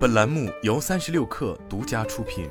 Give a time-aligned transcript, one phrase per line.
[0.00, 2.48] 本栏目由三十六氪独家出品。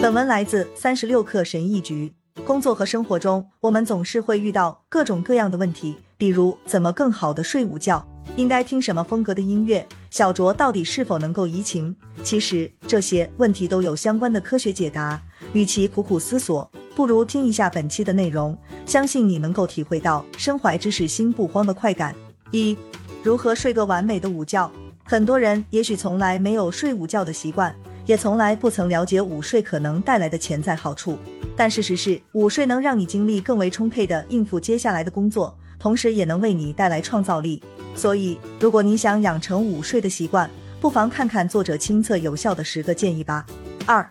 [0.00, 2.14] 本文来自三十六氪神译局。
[2.46, 8.02] 工作和生活中，我们总是会遇到各种各样的问题，比如怎么更好的睡午觉，
[8.36, 11.94] 应该听什么风格的音乐，小酌到底是否能够怡情。
[12.22, 15.20] 其实这些问题都有相关的科学解答。
[15.52, 22.14] 与其苦苦思索，不如听一下本期的内容，相信你能够体会到身怀知识心不慌的快感。
[22.54, 22.76] 一、
[23.20, 24.70] 如何睡个完美的午觉？
[25.02, 27.74] 很多人也许从来没有睡午觉的习惯，
[28.06, 31.18] 也从来不曾了解午睡可能带来的潜在好处。
[31.56, 37.60] 但事实是，午睡能让你精力更为充沛的应付接下来的工作，同时也能为你带来创造力。
[37.96, 40.48] 所以，如果你想养成午睡的习惯，
[40.80, 43.44] 不妨看看作者亲测有效的十个建议吧。
[43.84, 44.08] 二。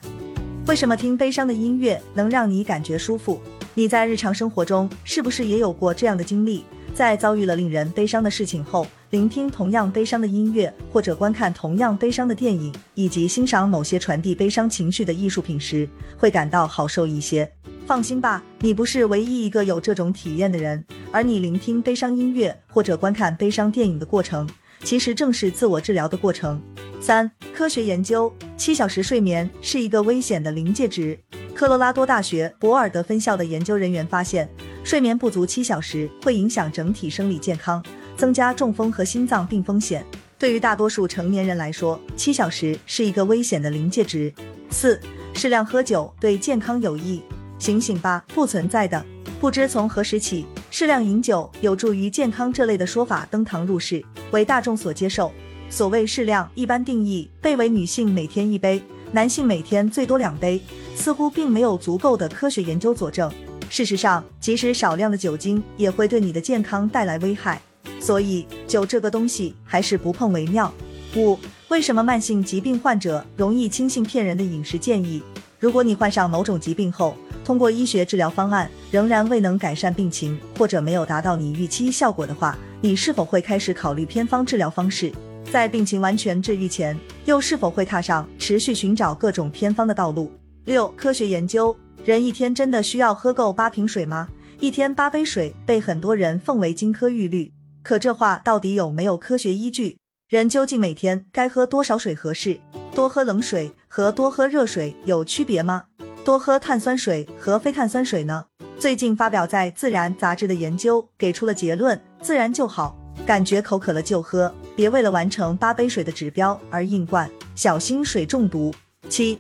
[0.67, 3.41] 为什么听悲伤的音乐能让你感觉舒服？
[3.73, 6.65] 你在日常生活中是不是也有过这样的经历？
[6.93, 17.51] 在遭遇了令人悲伤的事情后，聆听同样悲伤的音乐，或者观看同样悲伤的电影，以及欣赏某些传递悲伤情绪的艺术品时，会感到好受一些？
[17.87, 20.85] 放心吧，你不是唯一一个有这种体验的人。
[21.11, 24.47] 而你聆听悲伤音乐或者观看悲伤电影的过程，
[24.83, 26.61] 其实正是自我治疗的过程。
[27.01, 31.19] 三、科学研究：七小时睡眠是一个危险的临界值。
[31.53, 34.49] 科罗拉多大学博尔德分校的研究人员发现，
[34.83, 37.83] 睡眠不足七小时会影响整体生理健康，
[38.17, 40.05] 增加中风和心脏病风险。
[40.37, 44.31] 对于大多数成年人来说，七小时是一个危险的临界值。
[44.69, 44.99] 四、
[45.33, 47.21] 适量喝酒对健康有益。
[47.57, 49.03] 醒醒吧，不存在的。
[49.39, 55.31] 不知从何时起，适量饮酒有助于健康这类的说法登堂入室，为大众所接受。
[55.69, 60.61] 所谓适量，一般定义被为女性每天一杯，男性每天最多两杯，
[60.93, 63.31] 似乎并没有足够的科学研究佐证。
[63.69, 67.61] 事实上，即使少量的酒精也会对你的健康带来危害，
[67.99, 70.71] 所以酒这个东西还是不碰为妙。
[71.15, 71.37] 五、
[71.69, 75.21] 为什么慢性疾病患者容易轻信骗人的饮食建议？
[75.59, 77.15] 如果你患上某种疾病后，
[77.45, 85.11] 通过医学治疗方案仍然未能改善病情，或者没有达到你预期效果的话，你是否会开始考虑偏方治疗方式？
[85.51, 90.31] 在病情完全治愈前，又是否会踏上持续寻找各种偏方的道路？
[90.65, 94.27] 六、科学研究：人一天真的需要喝够八瓶水吗？
[94.59, 99.97] 一天八杯水被很多人奉为金科玉律，可这话到底有没有科学依据？
[100.27, 102.59] 人究竟每天该喝多少水合适？
[102.93, 105.83] 多喝冷水和多喝热水有区别吗？
[106.25, 108.47] 多喝碳酸水和非碳酸水呢？
[108.77, 112.99] 最近发表在《自然》杂志的研究给出了结论：自然就好。
[113.25, 118.73] 感觉口渴了就喝，别为了完成八杯水的指标而硬灌，小心水中毒。
[119.07, 119.39] 七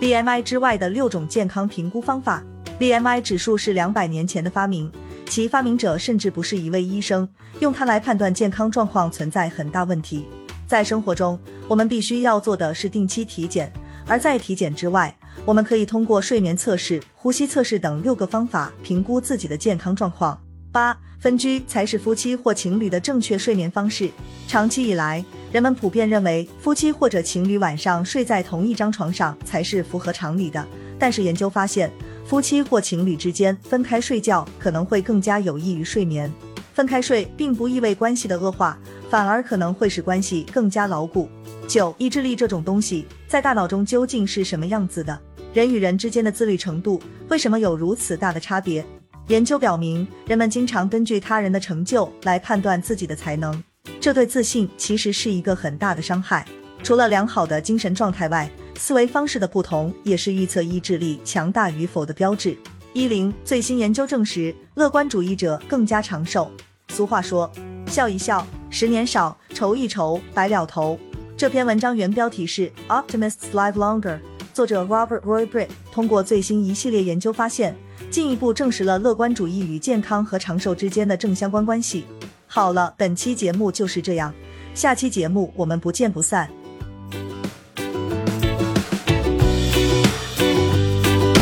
[0.00, 2.42] ，BMI 之外的六种健康评估方法。
[2.78, 4.92] BMI 指数是两百年前的发明，
[5.26, 7.26] 其发明者甚至不是一位医生，
[7.60, 10.26] 用它来判断健康状况存在很大问题。
[10.66, 13.72] 在生活中，我们必须要做的是定期体检，
[14.06, 20.38] 而在体检之外，我们可以通过睡眠测试、呼吸测试等六个方法评估自己的健康状况。
[20.76, 20.94] 八。
[21.18, 24.10] 分居才是夫妻或情侣的正确睡眠方式。
[24.46, 30.64] 长期以来，人们普遍认为夫妻或者情侣晚上睡在同一张床上才是符合常理的。
[30.98, 31.90] 但是研究发现，
[32.26, 36.30] 夫妻或情侣之间分开睡觉可能会更加有益于睡眠。
[36.74, 41.30] 分开睡并不意味关系的恶化，反而可能会使关系更加牢固。
[41.66, 45.18] 九，意志力这种东西在大脑中究竟是什么样子的？
[45.54, 47.00] 人与人之间的自律程度
[47.30, 48.84] 为什么有如此大的差别？
[49.28, 53.60] 研究表明，人们经常根据他人的成就来判断自己的才能，
[54.00, 56.46] 这对自信其实是一个很大的伤害。
[56.84, 58.48] 除了良好的精神状态外，
[58.78, 62.56] 思维方式的不同也是预测意志力强大与否的标志。
[62.92, 66.48] 一零最新研究证实，乐观主义者更加长寿。
[66.90, 67.50] 俗话说，
[67.88, 70.96] 笑一笑，十年少；愁一愁，白了头。
[71.36, 74.20] 这篇文章原标题是 Optimists Live Longer，
[74.56, 77.76] 作者 Robert Roy Britt 通过最新一系列研究发现。
[78.10, 82.06] 进一步证实了乐观主义与健康和长寿之间的正相关关系。
[82.46, 84.32] 好了，本期节目就是这样，
[84.72, 86.48] 下期节目我们不见不散。